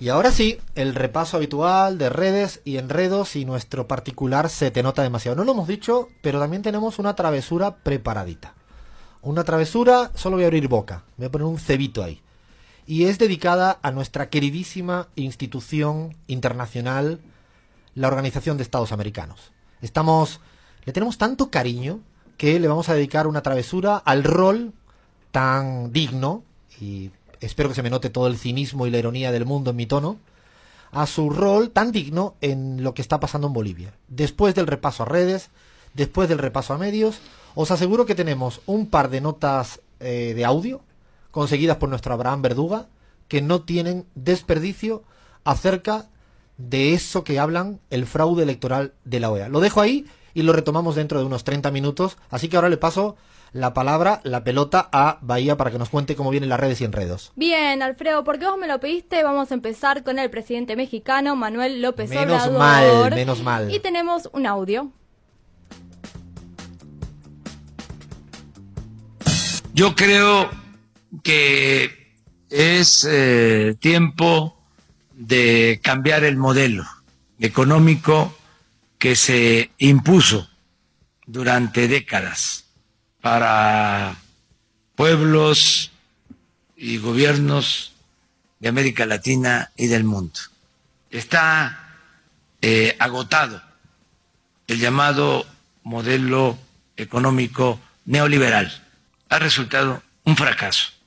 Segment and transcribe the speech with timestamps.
[0.00, 4.82] Y ahora sí, el repaso habitual de redes y enredos y nuestro particular se te
[4.82, 5.36] nota demasiado.
[5.36, 8.54] No lo hemos dicho, pero también tenemos una travesura preparadita.
[9.20, 12.22] Una travesura, solo voy a abrir boca, voy a poner un cebito ahí.
[12.86, 17.20] Y es dedicada a nuestra queridísima institución internacional,
[17.94, 19.52] la Organización de Estados Americanos.
[19.82, 20.40] Estamos,
[20.86, 22.00] le tenemos tanto cariño
[22.38, 24.72] que le vamos a dedicar una travesura al rol
[25.30, 26.42] tan digno
[26.80, 29.76] y espero que se me note todo el cinismo y la ironía del mundo en
[29.76, 30.18] mi tono,
[30.92, 33.94] a su rol tan digno en lo que está pasando en Bolivia.
[34.08, 35.50] Después del repaso a redes,
[35.94, 37.20] después del repaso a medios,
[37.54, 40.80] os aseguro que tenemos un par de notas eh, de audio
[41.30, 42.86] conseguidas por nuestro Abraham Verduga
[43.28, 45.04] que no tienen desperdicio
[45.44, 46.06] acerca
[46.58, 49.48] de eso que hablan el fraude electoral de la OEA.
[49.48, 52.76] Lo dejo ahí y lo retomamos dentro de unos 30 minutos, así que ahora le
[52.76, 53.16] paso
[53.52, 56.84] la palabra, la pelota a Bahía para que nos cuente cómo vienen las redes y
[56.84, 57.32] enredos.
[57.36, 61.82] Bien, Alfredo, porque vos me lo pediste, vamos a empezar con el presidente mexicano Manuel
[61.82, 63.10] López menos Obrador.
[63.10, 63.74] mal, menos mal.
[63.74, 64.92] Y tenemos un audio.
[69.72, 70.50] Yo creo
[71.22, 72.14] que
[72.50, 74.56] es eh, tiempo
[75.12, 76.84] de cambiar el modelo
[77.38, 78.34] económico
[78.98, 80.48] que se impuso
[81.26, 82.69] durante décadas
[83.20, 84.16] para
[84.94, 85.92] pueblos
[86.76, 87.92] y gobiernos
[88.58, 90.38] de América Latina y del mundo.
[91.10, 91.96] Está
[92.62, 93.62] eh, agotado
[94.66, 95.46] el llamado
[95.82, 96.58] modelo
[96.96, 98.86] económico neoliberal.
[99.28, 100.99] Ha resultado un fracaso.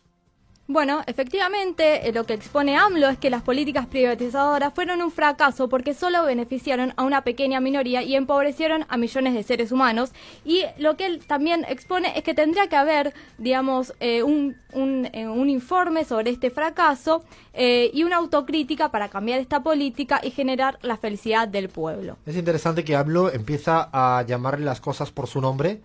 [0.65, 5.67] Bueno, efectivamente, eh, lo que expone AMLO es que las políticas privatizadoras fueron un fracaso
[5.67, 10.13] porque solo beneficiaron a una pequeña minoría y empobrecieron a millones de seres humanos.
[10.45, 15.09] Y lo que él también expone es que tendría que haber, digamos, eh, un, un,
[15.11, 20.31] eh, un informe sobre este fracaso eh, y una autocrítica para cambiar esta política y
[20.31, 22.15] generar la felicidad del pueblo.
[22.25, 25.81] Es interesante que AMLO empieza a llamarle las cosas por su nombre,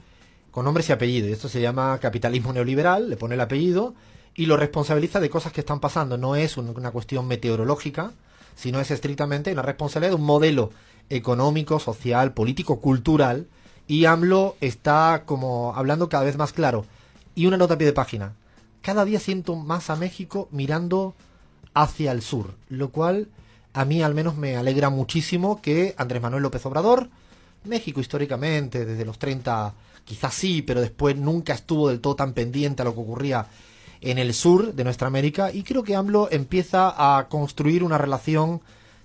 [0.53, 1.29] con nombres y apellido.
[1.29, 3.95] Y esto se llama capitalismo neoliberal, le pone el apellido
[4.39, 6.17] y lo responsabiliza de cosas que están pasando.
[6.17, 8.13] No es un- una cuestión meteorológica,
[8.55, 10.71] sino es estrictamente la responsabilidad de un modelo
[11.11, 13.49] económico, social, político, cultural.
[13.89, 16.87] Y AMLO está como hablando cada vez más claro.
[17.35, 18.35] Y una nota a pie de página.
[18.81, 21.17] Cada día siento más a México mirando
[21.75, 23.27] hacia el sur, lo cual
[23.73, 27.09] a mí al menos me alegra muchísimo que Andrés Manuel López Obrador,
[27.65, 29.75] México históricamente, desde los 30
[30.05, 33.47] quizás sí, pero después nunca estuvo del todo tan pendiente a lo que ocurría
[34.01, 38.61] en el sur de nuestra América y creo que AMLO empieza a construir una relación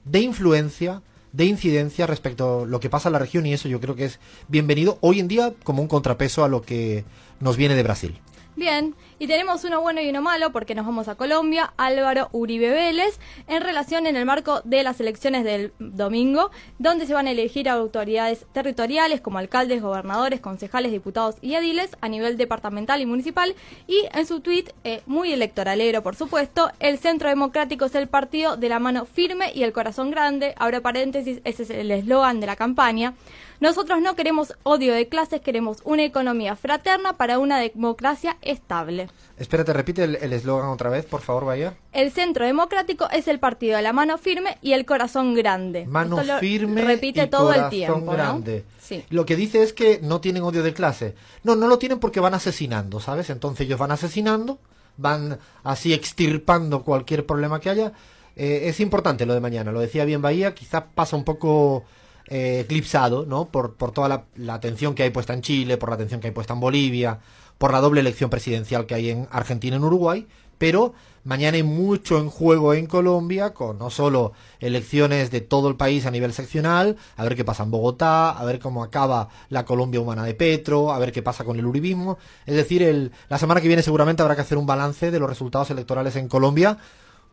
[0.06, 3.80] de influencia, de incidencia respecto a lo que pasa en la región y eso yo
[3.80, 7.06] creo que es bienvenido hoy en día como un contrapeso a lo que
[7.40, 8.20] nos viene de Brasil.
[8.56, 12.70] Bien, y tenemos uno bueno y uno malo porque nos vamos a Colombia, Álvaro Uribe
[12.70, 17.32] Vélez, en relación en el marco de las elecciones del domingo, donde se van a
[17.32, 23.56] elegir autoridades territoriales como alcaldes, gobernadores, concejales, diputados y ediles a nivel departamental y municipal.
[23.88, 28.56] Y en su tuit, eh, muy electoralero por supuesto, el Centro Democrático es el partido
[28.56, 32.46] de la mano firme y el corazón grande, abro paréntesis, ese es el eslogan de
[32.46, 33.16] la campaña.
[33.64, 39.08] Nosotros no queremos odio de clases, queremos una economía fraterna para una democracia estable.
[39.38, 41.74] Espérate, repite el eslogan otra vez, por favor, vaya.
[41.94, 45.86] El centro democrático es el partido de la mano firme y el corazón grande.
[45.86, 48.12] Mano Esto lo firme repite y todo corazón el tiempo, ¿no?
[48.12, 48.66] grande.
[48.82, 49.06] Sí.
[49.10, 51.16] Lo que dice es que no tienen odio de clase.
[51.44, 53.30] No, no lo tienen porque van asesinando, ¿sabes?
[53.30, 54.60] Entonces ellos van asesinando,
[54.98, 57.94] van así extirpando cualquier problema que haya.
[58.36, 61.86] Eh, es importante lo de mañana, lo decía bien Bahía, quizás pasa un poco
[62.28, 63.50] eh, eclipsado, ¿no?
[63.50, 66.34] Por, por toda la, atención que hay puesta en Chile, por la atención que hay
[66.34, 67.20] puesta en Bolivia,
[67.58, 70.94] por la doble elección presidencial que hay en Argentina y en Uruguay, pero
[71.26, 76.06] mañana hay mucho en juego en Colombia, con no solo elecciones de todo el país
[76.06, 80.00] a nivel seccional, a ver qué pasa en Bogotá, a ver cómo acaba la Colombia
[80.00, 82.18] humana de Petro, a ver qué pasa con el uribismo.
[82.46, 85.30] Es decir, el, la semana que viene seguramente habrá que hacer un balance de los
[85.30, 86.78] resultados electorales en Colombia,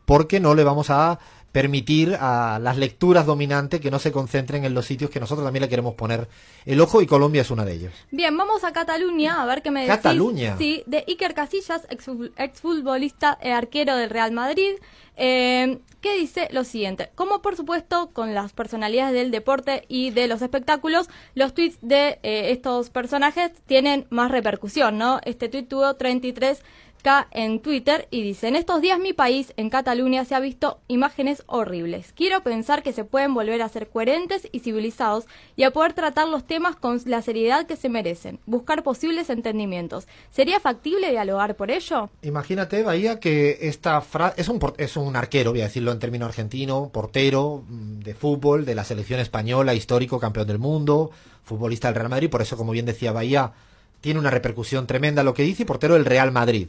[0.05, 1.21] porque no le vamos a
[1.53, 5.63] permitir a las lecturas dominantes que no se concentren en los sitios que nosotros también
[5.63, 6.29] le queremos poner
[6.65, 7.93] el ojo y Colombia es una de ellos.
[8.11, 9.97] Bien, vamos a Cataluña a ver qué me decís.
[9.97, 10.57] Cataluña.
[10.59, 14.75] Sí, de Iker Casillas, exfu- exfutbolista eh, arquero del Real Madrid,
[15.17, 17.11] eh, que dice lo siguiente.
[17.15, 22.19] Como por supuesto con las personalidades del deporte y de los espectáculos, los tweets de
[22.23, 25.21] eh, estos personajes tienen más repercusión, ¿no?
[25.25, 26.63] Este tweet tuvo 33
[27.03, 30.81] K en Twitter y dice, en estos días mi país, en Cataluña, se ha visto
[30.89, 32.13] imágenes horribles.
[32.15, 35.27] Quiero pensar que se pueden volver a ser coherentes y civilizados
[35.57, 40.07] y a poder tratar los temas con la seriedad que se merecen, buscar posibles entendimientos.
[40.31, 42.11] ¿Sería factible dialogar por ello?
[42.23, 46.27] Imagínate, Bahía, que esta frase es un, es un arquero, voy a decirlo en término
[46.27, 51.11] argentino, portero mm, de fútbol, de la selección española, histórico, campeón del mundo,
[51.45, 53.53] futbolista del Real Madrid, por eso, como bien decía Bahía,
[54.01, 56.69] tiene una repercusión tremenda lo que dice y portero del Real Madrid.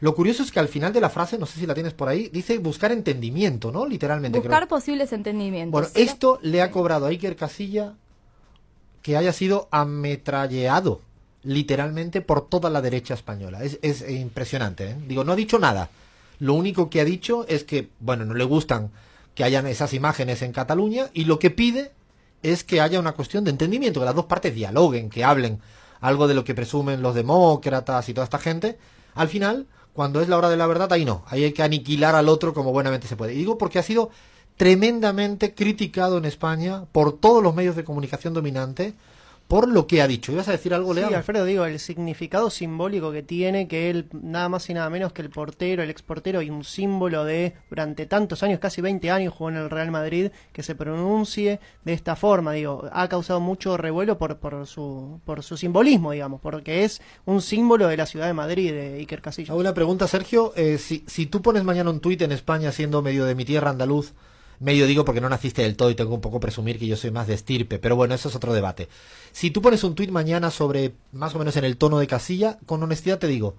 [0.00, 2.08] Lo curioso es que al final de la frase, no sé si la tienes por
[2.08, 3.86] ahí, dice buscar entendimiento, ¿no?
[3.86, 4.38] Literalmente.
[4.38, 5.72] Buscar posibles entendimientos.
[5.72, 7.94] Bueno, esto le ha cobrado a Iker Casilla
[9.02, 11.02] que haya sido ametralleado
[11.42, 13.62] literalmente por toda la derecha española.
[13.62, 14.90] Es, es impresionante.
[14.90, 14.96] ¿eh?
[15.06, 15.90] Digo, no ha dicho nada.
[16.38, 18.90] Lo único que ha dicho es que, bueno, no le gustan
[19.34, 21.92] que hayan esas imágenes en Cataluña y lo que pide
[22.42, 25.60] es que haya una cuestión de entendimiento, que las dos partes dialoguen, que hablen
[26.00, 28.78] algo de lo que presumen los demócratas y toda esta gente.
[29.14, 29.66] Al final,
[30.00, 32.54] cuando es la hora de la verdad, ahí no, ahí hay que aniquilar al otro
[32.54, 33.34] como buenamente se puede.
[33.34, 34.08] Y digo porque ha sido
[34.56, 38.94] tremendamente criticado en España por todos los medios de comunicación dominante
[39.50, 40.30] por lo que ha dicho.
[40.30, 41.08] ¿Ibas a decir algo, Leo?
[41.08, 45.12] Sí, Alfredo, digo, el significado simbólico que tiene que él, nada más y nada menos
[45.12, 49.34] que el portero, el exportero y un símbolo de, durante tantos años, casi 20 años
[49.34, 53.76] jugó en el Real Madrid, que se pronuncie de esta forma, digo, ha causado mucho
[53.76, 58.28] revuelo por, por, su, por su simbolismo, digamos, porque es un símbolo de la ciudad
[58.28, 59.50] de Madrid, de Iker Casillas.
[59.50, 60.52] Hago una pregunta, Sergio.
[60.54, 63.70] Eh, si, si tú pones mañana un tuit en España siendo medio de mi tierra
[63.70, 64.14] andaluz,
[64.60, 67.10] medio digo porque no naciste del todo y tengo un poco presumir que yo soy
[67.10, 68.88] más de estirpe, pero bueno, eso es otro debate.
[69.32, 72.58] Si tú pones un tuit mañana sobre más o menos en el tono de casilla,
[72.66, 73.56] con honestidad te digo,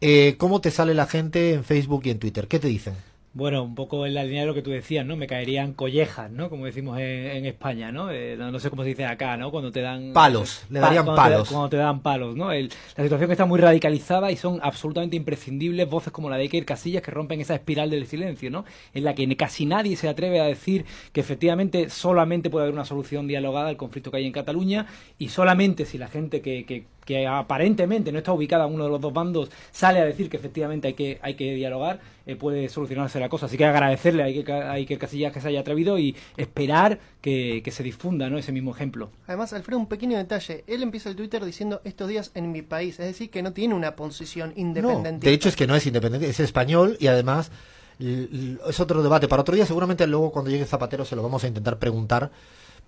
[0.00, 2.48] eh, ¿cómo te sale la gente en Facebook y en Twitter?
[2.48, 2.94] ¿Qué te dicen?
[3.34, 5.16] Bueno, un poco en la línea de lo que tú decías, ¿no?
[5.16, 6.48] Me caerían collejas, ¿no?
[6.48, 8.52] Como decimos en, España, eh, ¿no?
[8.52, 8.60] ¿no?
[8.60, 9.50] sé cómo se dice acá, ¿no?
[9.50, 10.12] Cuando te dan...
[10.12, 11.48] Palos, le darían palos.
[11.48, 12.52] cuando te dan palos, ¿no?
[12.52, 12.68] la
[13.02, 17.10] situación está muy radicalizada y son absolutamente imprescindibles voces como la de Iker Casillas que
[17.10, 18.64] rompen esa espiral del silencio, ¿no?
[18.92, 22.84] En la que casi nadie se atreve a decir que efectivamente solamente puede haber una
[22.84, 24.86] solución dialogada al conflicto que hay en Cataluña
[25.18, 28.90] y solamente si la gente que, que que aparentemente no está ubicada en uno de
[28.90, 32.68] los dos bandos, sale a decir que efectivamente hay que, hay que dialogar, eh, puede
[32.68, 33.46] solucionarse la cosa.
[33.46, 37.82] Así que agradecerle a Iker, a Casillas que se haya atrevido y esperar que, se
[37.82, 38.38] difunda ¿no?
[38.38, 39.10] ese mismo ejemplo.
[39.26, 40.64] Además, Alfredo, un pequeño detalle.
[40.66, 43.74] Él empieza el Twitter diciendo estos días en mi país, es decir, que no tiene
[43.74, 45.26] una posición independiente.
[45.26, 47.50] de hecho, es que no es independiente, es español y además
[47.98, 49.66] es otro debate para otro día.
[49.66, 52.30] Seguramente luego cuando llegue Zapatero se lo vamos a intentar preguntar.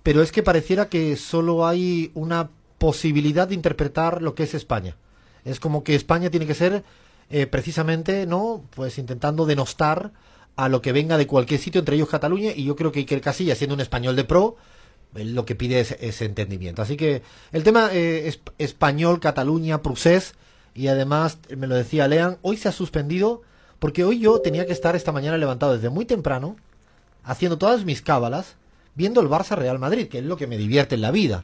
[0.03, 2.51] Pero es que pareciera que solo hay una
[2.87, 4.95] posibilidad de interpretar lo que es España.
[5.45, 6.85] Es como que España tiene que ser
[7.31, 8.63] eh, precisamente, ¿no?
[8.77, 10.13] Pues intentando denostar
[10.55, 13.21] a lo que venga de cualquier sitio, entre ellos Cataluña, y yo creo que Iker
[13.21, 14.55] Casilla, siendo un español de pro,
[15.15, 16.81] lo que pide es ese entendimiento.
[16.81, 20.35] Así que el tema eh, es español, Cataluña, Prusés,
[20.73, 23.43] y además, me lo decía Lean, hoy se ha suspendido,
[23.81, 26.55] porque hoy yo tenía que estar esta mañana levantado desde muy temprano,
[27.25, 28.55] haciendo todas mis cábalas,
[28.95, 31.43] viendo el Barça Real Madrid, que es lo que me divierte en la vida.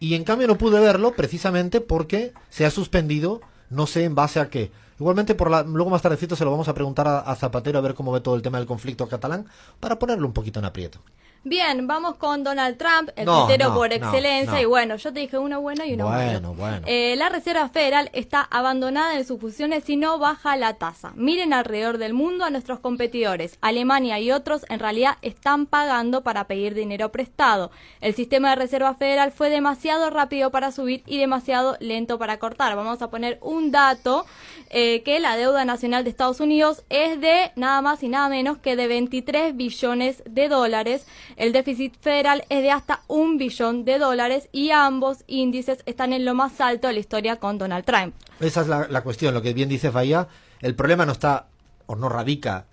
[0.00, 4.40] Y en cambio no pude verlo precisamente porque se ha suspendido, no sé en base
[4.40, 4.72] a qué.
[4.98, 7.82] Igualmente, por la, luego más tardecito se lo vamos a preguntar a, a Zapatero a
[7.82, 9.46] ver cómo ve todo el tema del conflicto catalán
[9.78, 11.00] para ponerlo un poquito en aprieto.
[11.42, 14.60] Bien, vamos con Donald Trump, el tuitero por excelencia.
[14.60, 16.52] y bueno, yo te dije uno bueno y uno bueno.
[16.52, 16.82] Bueno.
[16.86, 21.12] Eh, la Reserva Federal está abandonada en sus funciones y no baja la tasa.
[21.14, 23.56] Miren alrededor del mundo a nuestros competidores.
[23.62, 27.70] Alemania y otros en realidad están pagando para pedir dinero prestado.
[28.02, 32.76] El sistema de Reserva Federal fue demasiado rápido para subir y demasiado lento para cortar.
[32.76, 34.26] Vamos a poner un dato
[34.68, 38.58] eh, que la deuda nacional de Estados Unidos es de nada más y nada menos
[38.58, 41.06] que de 23 billones de dólares
[41.40, 46.26] el déficit federal es de hasta un billón de dólares y ambos índices están en
[46.26, 48.14] lo más alto de la historia con Donald Trump.
[48.40, 50.28] Esa es la, cuestión, lo que bien dice Bahía.
[50.60, 51.46] El problema no está
[51.86, 52.66] o no radica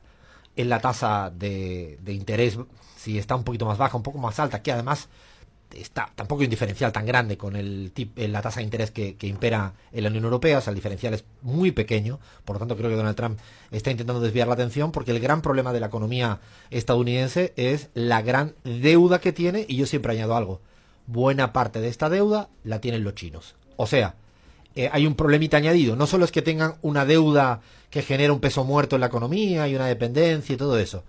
[0.58, 2.60] en la tasa de, de interés,
[2.98, 5.08] si está un poquito más baja, un poco más alta, que además
[5.76, 9.16] está tampoco hay un diferencial tan grande con el eh, la tasa de interés que,
[9.22, 12.78] impera en la Unión Europea, o sea, el diferencial es muy pequeño, por lo tanto
[12.78, 13.40] creo que Donald Trump
[13.72, 18.22] está intentando desviar la atención porque el gran problema de la economía estadounidense es la
[18.22, 19.66] gran deuda que tiene.
[19.68, 20.62] Y yo siempre añado algo,
[21.06, 23.56] buena parte de esta deuda la tienen los chinos.
[23.76, 24.16] O sea,
[24.76, 28.40] eh, hay un problemita añadido, no solo es que tengan una deuda que genera un
[28.40, 31.04] peso muerto en la economía y una dependencia y todo eso,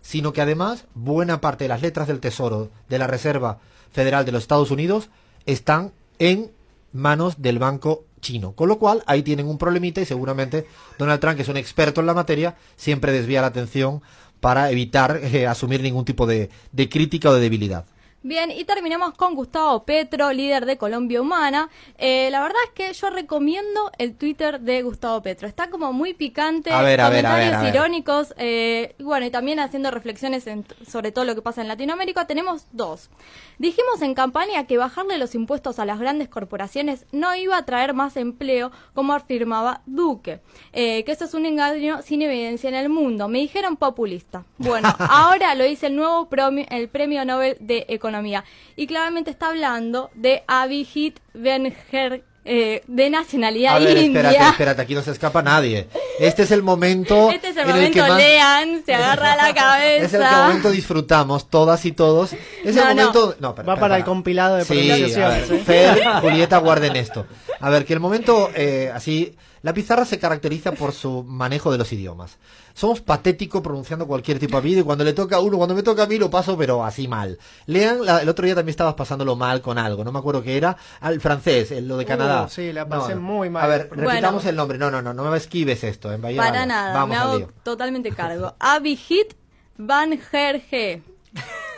[0.00, 3.58] sino que además buena parte de las letras del Tesoro, de la Reserva,
[3.92, 5.10] Federal de los Estados Unidos
[5.46, 6.50] están en
[6.92, 8.52] manos del Banco chino.
[8.52, 10.66] Con lo cual, ahí tienen un problemita y seguramente
[10.98, 14.02] Donald Trump, que es un experto en la materia, siempre desvía la atención
[14.40, 17.84] para evitar eh, asumir ningún tipo de, de crítica o de debilidad.
[18.22, 21.70] Bien, y terminamos con Gustavo Petro, líder de Colombia Humana.
[21.96, 25.48] Eh, la verdad es que yo recomiendo el Twitter de Gustavo Petro.
[25.48, 27.74] Está como muy picante, A ver, a ver, a ver, comentarios a ver.
[27.74, 31.68] irónicos, eh, y bueno, y también haciendo reflexiones en- sobre todo lo que pasa en
[31.68, 32.26] Latinoamérica.
[32.26, 33.08] Tenemos dos.
[33.56, 37.94] Dijimos en campaña que bajarle los impuestos a las grandes corporaciones no iba a traer
[37.94, 40.40] más empleo, como afirmaba Duque.
[40.74, 43.28] Eh, que eso es un engaño sin evidencia en el mundo.
[43.28, 44.44] Me dijeron populista.
[44.58, 48.09] Bueno, ahora lo dice el nuevo promi- el premio Nobel de Economía.
[48.76, 54.20] Y claramente está hablando de Abhijit Benher, eh, de nacionalidad A ver, india.
[54.22, 55.88] espérate, espérate, aquí no se escapa nadie.
[56.18, 57.30] Este es el momento.
[57.34, 60.04] Este es el en momento, que más- lean, se agarra la cabeza.
[60.06, 62.32] Es el que momento disfrutamos todas y todos.
[62.32, 63.02] Es No, el no.
[63.02, 63.36] momento.
[63.40, 65.62] No, espera, Va espera, para el compilado de Sí, ver, pronunciaciones, ¿eh?
[65.64, 67.26] Fer, Julieta, guarden esto.
[67.60, 69.36] A ver, que el momento eh, así.
[69.62, 72.38] La pizarra se caracteriza por su manejo de los idiomas.
[72.80, 75.82] Somos patéticos pronunciando cualquier tipo de vídeo y cuando le toca a uno, cuando me
[75.82, 77.38] toca a mí lo paso, pero así mal.
[77.66, 80.56] Lean, la- el otro día también estabas pasándolo mal con algo, no me acuerdo qué
[80.56, 80.78] era.
[81.00, 82.48] Al francés, el- lo de Uh, Canadá.
[82.48, 83.20] sí, la pasé no.
[83.20, 83.64] muy mal.
[83.64, 84.08] A ver, Bueno.
[84.08, 84.78] repitamos el nombre.
[84.78, 86.10] No, no, no, no me esquives esto.
[86.10, 86.66] En Bahía Para Vale.
[86.68, 87.52] nada, Vamos me hago lío.
[87.62, 88.54] totalmente cargo.
[88.60, 89.34] Abhijit
[89.76, 91.02] Banherje.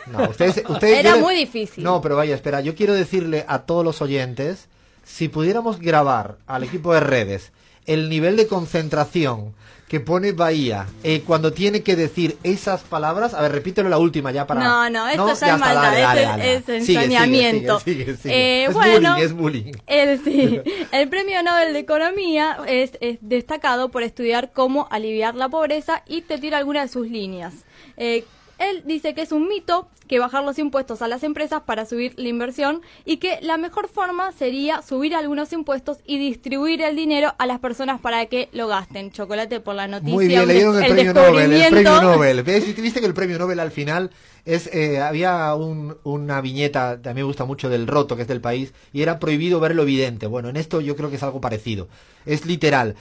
[0.07, 1.83] No, ustedes, ustedes Era muy difícil.
[1.83, 4.67] No, pero vaya, espera, yo quiero decirle a todos los oyentes,
[5.03, 7.51] si pudiéramos grabar al equipo de redes
[7.85, 9.53] el nivel de concentración
[9.87, 14.31] que pone Bahía eh, cuando tiene que decir esas palabras, a ver, repítelo la última
[14.31, 14.63] ya para...
[14.63, 16.21] No, no, esto ya es maldad, dale, dale,
[16.55, 16.77] esto dale.
[16.77, 17.79] es sigue, ensañamiento.
[17.79, 18.33] sigue, sigue.
[18.33, 19.11] Eh, es bueno.
[19.11, 19.73] bullying, es bullying.
[19.87, 20.61] Eh, sí,
[20.91, 26.21] el premio Nobel de Economía es, es destacado por estudiar cómo aliviar la pobreza y
[26.21, 27.53] te tira algunas de sus líneas.
[27.97, 28.25] Eh,
[28.57, 32.13] él dice que es un mito que bajar los impuestos a las empresas para subir
[32.17, 37.33] la inversión y que la mejor forma sería subir algunos impuestos y distribuir el dinero
[37.37, 39.11] a las personas para que lo gasten.
[39.11, 40.13] Chocolate por la noticia.
[40.13, 41.69] Muy bien, el, premio Nobel, el descubrimiento.
[41.71, 42.43] premio Nobel.
[42.43, 42.75] ¿Ves?
[42.75, 44.11] Viste que el premio Nobel al final
[44.45, 48.27] es eh, había un- una viñeta, a mí me gusta mucho del roto, que es
[48.27, 50.27] del país, y era prohibido ver lo evidente.
[50.27, 51.87] Bueno, en esto yo creo que es algo parecido.
[52.25, 52.95] Es literal.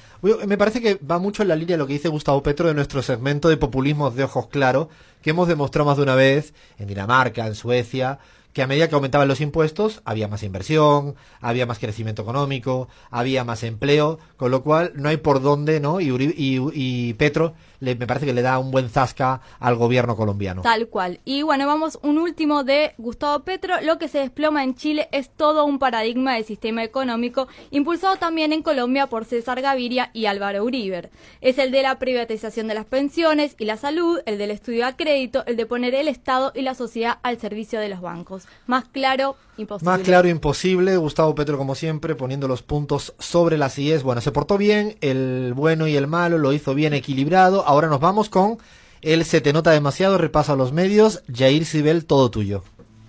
[0.47, 2.75] Me parece que va mucho en la línea de lo que dice Gustavo Petro de
[2.75, 4.89] nuestro segmento de populismos de ojos claros,
[5.23, 8.19] que hemos demostrado más de una vez en Dinamarca, en Suecia,
[8.53, 13.45] que a medida que aumentaban los impuestos había más inversión, había más crecimiento económico, había
[13.45, 16.01] más empleo, con lo cual no hay por dónde, ¿no?
[16.01, 20.15] Y, y, y Petro le, me parece que le da un buen zasca al gobierno
[20.15, 20.63] colombiano.
[20.63, 21.19] Tal cual.
[21.25, 23.81] Y bueno, vamos un último de Gustavo Petro.
[23.83, 28.53] Lo que se desploma en Chile es todo un paradigma del sistema económico, impulsado también
[28.53, 31.11] en Colombia por César Gaviria y Álvaro Uribe.
[31.41, 34.97] Es el de la privatización de las pensiones y la salud, el del estudio a
[34.97, 38.47] crédito, el de poner el Estado y la sociedad al servicio de los bancos.
[38.67, 39.91] Más claro, imposible.
[39.91, 44.03] Más claro imposible, Gustavo Petro como siempre poniendo los puntos sobre las IES.
[44.03, 47.67] Bueno, se portó bien, el bueno y el malo lo hizo bien equilibrado.
[47.67, 48.59] Ahora nos vamos con
[49.03, 51.23] el Se te nota demasiado, repaso a los medios.
[51.33, 52.63] Jair Sibel, todo tuyo.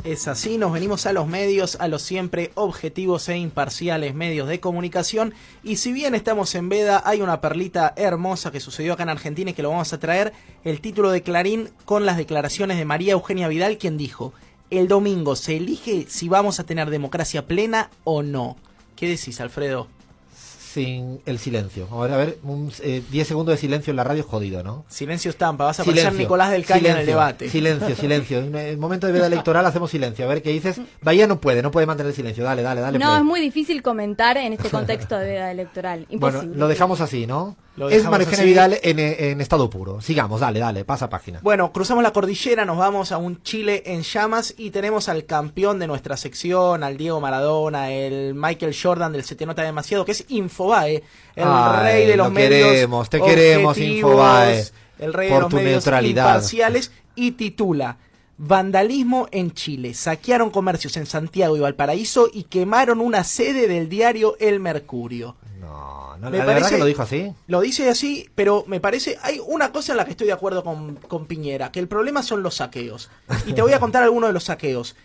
[0.04, 4.60] Es así, nos venimos a los medios, a los siempre objetivos e imparciales medios de
[4.60, 5.34] comunicación.
[5.64, 9.52] Y si bien estamos en veda, hay una perlita hermosa que sucedió acá en Argentina
[9.52, 10.34] y que lo vamos a traer.
[10.66, 14.34] El título de Clarín con las declaraciones de María Eugenia Vidal, quien dijo:
[14.80, 18.58] El domingo se elige si vamos a tener democracia plena o no.
[18.96, 19.88] ¿Qué decís, Alfredo?
[20.36, 21.88] Sin el silencio.
[21.92, 24.84] Ahora, a ver, un, eh, 10 segundos de silencio en la radio jodido, ¿no?
[24.88, 26.24] Silencio estampa, vas a aparecer Silencio.
[26.26, 27.48] Nicolás del Caño en el debate.
[27.50, 28.40] Silencio, silencio.
[28.40, 30.26] En el momento de veda electoral hacemos silencio.
[30.26, 30.82] A ver qué dices.
[31.04, 32.44] Bahía no puede, no puede mantener el silencio.
[32.44, 32.98] Dale, dale, dale.
[32.98, 33.18] No, play.
[33.20, 36.08] es muy difícil comentar en este contexto de veda electoral.
[36.14, 36.58] Bueno, Imposible.
[36.58, 37.56] lo dejamos así, ¿no?
[37.76, 38.44] Es así.
[38.44, 40.00] Vidal en, en estado puro.
[40.00, 41.40] Sigamos, dale, dale, pasa página.
[41.42, 45.80] Bueno, cruzamos la cordillera, nos vamos a un Chile en llamas y tenemos al campeón
[45.80, 50.12] de nuestra sección, al Diego Maradona, el Michael Jordan del Se Te Nota Demasiado, que
[50.12, 51.04] es Infobae,
[51.36, 54.66] el Ay, rey de los lo medios queremos, te queremos, Infobae,
[55.00, 56.28] el rey por de los tu medios neutralidad.
[56.28, 57.98] imparciales y titula
[58.38, 59.94] Vandalismo en Chile.
[59.94, 65.38] Saquearon comercios en Santiago y Valparaíso y quemaron una sede del diario El Mercurio.
[65.60, 67.34] No, no, Me la verdad parece- que lo dijo así.
[67.48, 70.64] Lo dice así, pero me parece, hay una cosa en la que estoy de acuerdo
[70.64, 73.10] con, con Piñera, que el problema son los saqueos.
[73.46, 74.96] Y te voy a contar algunos de los saqueos.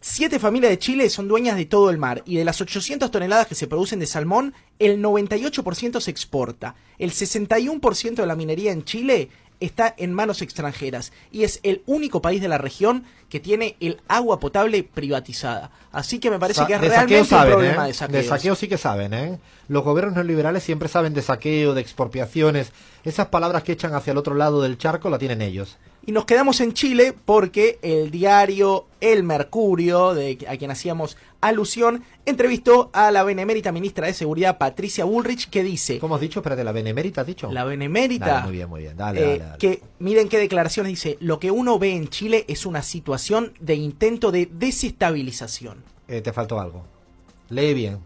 [0.00, 3.48] Siete familias de Chile son dueñas de todo el mar y de las 800 toneladas
[3.48, 6.76] que se producen de salmón, el 98% se exporta.
[6.98, 9.28] El 61% de la minería en Chile
[9.60, 14.00] está en manos extranjeras y es el único país de la región que tiene el
[14.08, 15.70] agua potable privatizada.
[15.92, 17.88] Así que me parece Sa- que es de realmente saqueo saben, un problema ¿eh?
[17.88, 18.26] de saqueos.
[18.26, 19.38] saqueo sí que saben, ¿eh?
[19.68, 22.72] Los gobiernos neoliberales siempre saben de saqueo, de expropiaciones.
[23.04, 25.76] Esas palabras que echan hacia el otro lado del charco la tienen ellos.
[26.08, 32.02] Y nos quedamos en Chile porque el diario El Mercurio, de, a quien hacíamos alusión,
[32.24, 35.98] entrevistó a la benemérita ministra de Seguridad, Patricia Bullrich, que dice...
[35.98, 36.40] ¿Cómo has dicho?
[36.40, 37.52] Espérate, ¿la benemérita has dicho?
[37.52, 38.26] La benemérita...
[38.26, 38.96] Dale, muy bien, muy bien.
[38.96, 39.58] Dale, eh, dale, dale.
[39.58, 41.18] Que miren qué declaraciones dice.
[41.20, 45.84] Lo que uno ve en Chile es una situación de intento de desestabilización.
[46.08, 46.86] Eh, te faltó algo.
[47.50, 47.98] Lee bien.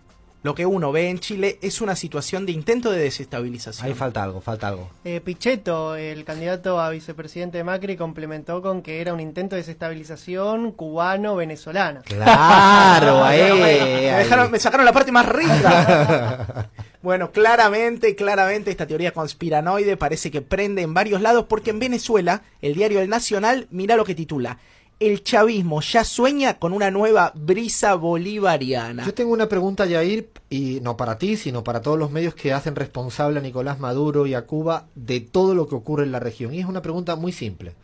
[0.45, 3.87] Lo que uno ve en Chile es una situación de intento de desestabilización.
[3.87, 4.91] Ahí falta algo, falta algo.
[5.05, 9.63] Eh, Pichetto, el candidato a vicepresidente de Macri, complementó con que era un intento de
[9.63, 12.03] desestabilización cubano-venezolana.
[12.07, 13.41] Claro, ahí.
[13.53, 13.65] Me, me
[14.11, 14.25] ahí.
[14.25, 16.69] dejaron- me sacaron la parte más rica.
[17.03, 22.43] bueno, claramente, claramente esta teoría conspiranoide parece que prende en varios lados porque en Venezuela,
[22.61, 24.59] el diario El Nacional, mira lo que titula.
[25.01, 29.05] El chavismo ya sueña con una nueva brisa bolivariana.
[29.05, 32.53] Yo tengo una pregunta, Yair, y no para ti, sino para todos los medios que
[32.53, 36.21] hacen responsable a Nicolás Maduro y a Cuba de todo lo que ocurre en la
[36.21, 36.55] región.
[36.55, 37.75] Y es una pregunta muy simple.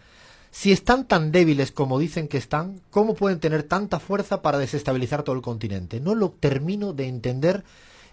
[0.50, 5.22] Si están tan débiles como dicen que están, ¿cómo pueden tener tanta fuerza para desestabilizar
[5.22, 6.00] todo el continente?
[6.00, 7.64] No lo termino de entender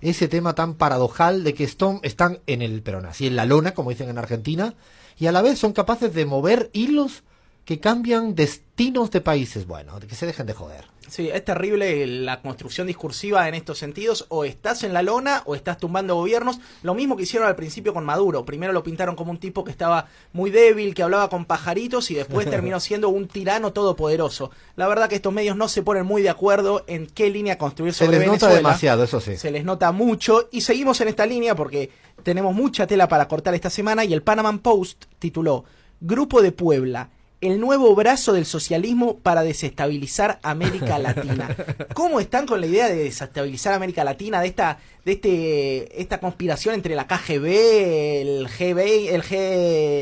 [0.01, 3.89] ese tema tan paradojal de que están, en el, pero así en la lona, como
[3.89, 4.75] dicen en Argentina,
[5.17, 7.23] y a la vez son capaces de mover hilos
[7.65, 9.65] que cambian destinos de países.
[9.65, 10.85] Bueno, que se dejen de joder.
[11.07, 14.25] Sí, es terrible la construcción discursiva en estos sentidos.
[14.29, 16.59] O estás en la lona o estás tumbando gobiernos.
[16.83, 18.45] Lo mismo que hicieron al principio con Maduro.
[18.45, 22.15] Primero lo pintaron como un tipo que estaba muy débil, que hablaba con pajaritos y
[22.15, 24.51] después terminó siendo un tirano todopoderoso.
[24.75, 27.93] La verdad que estos medios no se ponen muy de acuerdo en qué línea construir
[27.93, 29.37] Se sobre les nota demasiado, eso sí.
[29.37, 31.89] Se les nota mucho y seguimos en esta línea porque
[32.23, 35.65] tenemos mucha tela para cortar esta semana y el Panama Post tituló
[35.99, 37.09] Grupo de Puebla,
[37.45, 41.55] el nuevo brazo del socialismo para desestabilizar América Latina.
[41.93, 46.73] ¿Cómo están con la idea de desestabilizar América Latina, de esta, de este, esta conspiración
[46.75, 49.35] entre la KGB, el GB, el G,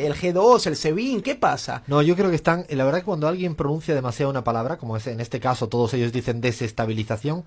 [0.05, 1.21] el G2, el SEBIN?
[1.21, 1.83] ¿Qué pasa?
[1.87, 2.65] No, yo creo que están.
[2.69, 5.93] La verdad que cuando alguien pronuncia demasiado una palabra, como es en este caso, todos
[5.93, 7.43] ellos dicen desestabilización,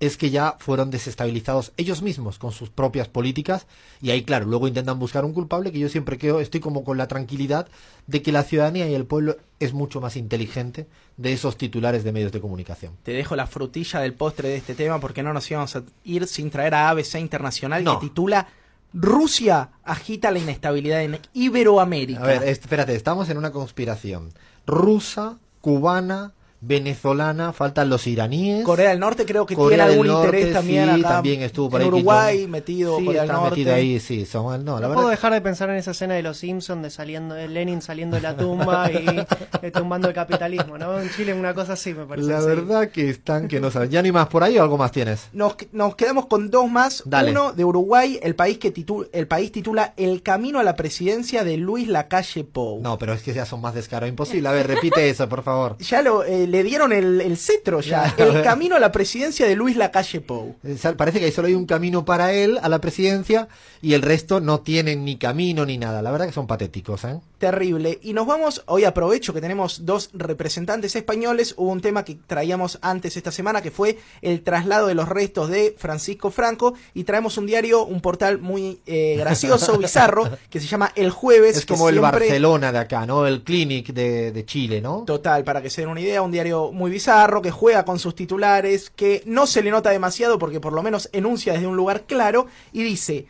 [0.00, 3.66] es que ya fueron desestabilizados ellos mismos con sus propias políticas.
[4.00, 6.98] Y ahí, claro, luego intentan buscar un culpable que yo siempre creo, estoy como con
[6.98, 7.66] la tranquilidad
[8.06, 10.86] de que la ciudadanía y el pueblo es mucho más inteligente
[11.16, 12.92] de esos titulares de medios de comunicación.
[13.02, 16.26] Te dejo la frutilla del postre de este tema porque no nos íbamos a ir
[16.28, 17.98] sin traer a ABC Internacional No.
[17.98, 18.46] que titula
[18.94, 22.22] Rusia agita la inestabilidad en Iberoamérica.
[22.22, 24.32] A ver, espérate, estamos en una conspiración
[24.66, 28.64] rusa, cubana, venezolana, faltan los iraníes.
[28.64, 31.08] Corea del Norte creo que Corea tiene del algún Norte, interés también sí, acá.
[31.08, 33.50] también estuvo por en ahí Uruguay metido Sí, Corea del Norte.
[33.50, 36.14] metido ahí, sí, son, no, la No verdad puedo dejar de pensar en esa escena
[36.14, 40.78] de los Simpsons de saliendo de Lenin saliendo de la tumba y tumbando el capitalismo,
[40.78, 40.98] ¿no?
[41.00, 42.28] En Chile una cosa así me parece.
[42.28, 42.46] La sí.
[42.46, 43.90] verdad que están que no saben.
[43.90, 45.28] ¿Ya ni más por ahí o algo más tienes?
[45.32, 47.02] Nos, nos quedamos con dos más.
[47.06, 47.30] Dale.
[47.30, 51.44] Uno de Uruguay, el país que titu- el país titula El camino a la presidencia
[51.44, 52.80] de Luis Lacalle Pou.
[52.82, 54.48] No, pero es que ya son más descaro imposible.
[54.48, 55.78] A ver, repite eso, por favor.
[55.78, 58.14] Ya lo, eh, le dieron el, el cetro ya.
[58.16, 60.56] El camino a la presidencia de Luis Lacalle Pou.
[60.64, 63.48] Eh, Parece que solo hay un camino para él a la presidencia
[63.80, 66.02] y el resto no tienen ni camino ni nada.
[66.02, 67.20] La verdad que son patéticos, ¿eh?
[67.38, 68.00] Terrible.
[68.02, 71.54] Y nos vamos, hoy aprovecho que tenemos dos representantes españoles.
[71.56, 75.48] Hubo un tema que traíamos antes esta semana que fue el traslado de los restos
[75.48, 76.74] de Francisco Franco.
[76.94, 81.56] Y traemos un diario, un portal muy eh, gracioso, bizarro, que se llama El Jueves.
[81.58, 83.24] Es que como el siempre- Barcelona de acá, ¿no?
[83.26, 85.04] El Clinic de, de Chile, ¿no?
[85.06, 88.16] Total, para que se den una idea, un diario muy bizarro, que juega con sus
[88.16, 92.02] titulares, que no se le nota demasiado porque por lo menos enuncia desde un lugar
[92.02, 93.26] claro y dice,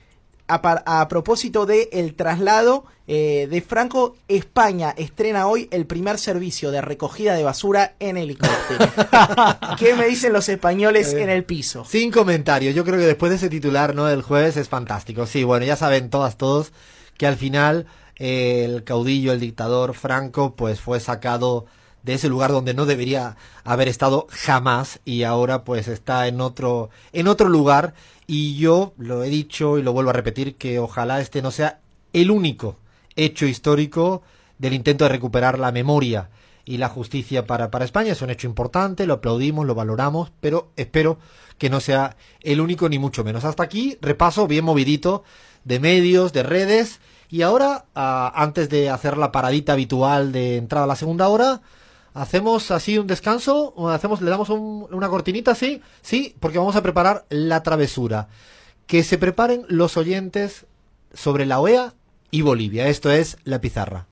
[0.48, 6.18] a, par- a propósito de el traslado eh, de Franco, España estrena hoy el primer
[6.18, 8.90] servicio de recogida de basura en helicóptero.
[9.78, 11.84] ¿Qué me dicen los españoles Eh, en el piso?
[11.84, 12.74] Sin comentarios.
[12.74, 14.06] Yo creo que después de ese titular, ¿no?
[14.06, 15.26] Del jueves es fantástico.
[15.26, 16.72] Sí, bueno, ya saben todas, todos
[17.16, 21.66] que al final eh, el caudillo, el dictador Franco, pues fue sacado
[22.08, 26.88] de ese lugar donde no debería haber estado jamás y ahora pues está en otro
[27.12, 27.92] en otro lugar
[28.26, 31.80] y yo lo he dicho y lo vuelvo a repetir que ojalá este no sea
[32.14, 32.78] el único
[33.14, 34.22] hecho histórico
[34.56, 36.30] del intento de recuperar la memoria
[36.64, 38.12] y la justicia para, para España.
[38.12, 41.18] Es un hecho importante, lo aplaudimos, lo valoramos, pero espero
[41.58, 43.44] que no sea el único ni mucho menos.
[43.44, 45.24] Hasta aquí, repaso bien movidito
[45.64, 47.00] de medios, de redes.
[47.28, 51.60] Y ahora, ah, antes de hacer la paradita habitual de entrada a la segunda hora,
[52.20, 56.82] hacemos así un descanso, hacemos, le damos un- una cortinita, sí, sí, porque vamos a
[56.82, 58.28] preparar la travesura.
[58.86, 60.66] Que se preparen los oyentes
[61.12, 61.94] sobre la OEA
[62.30, 62.88] y Bolivia.
[62.88, 64.06] Esto es la pizarra.